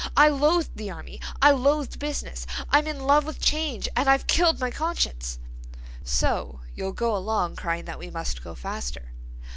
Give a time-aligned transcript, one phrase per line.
[0.17, 1.21] I loathed the army.
[1.43, 2.47] I loathed business.
[2.71, 5.37] I'm in love with change and I've killed my conscience—"
[6.03, 9.11] "So you'll go along crying that we must go faster."